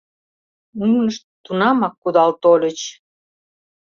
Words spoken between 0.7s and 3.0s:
Нунышт тунамак кудал тольыч.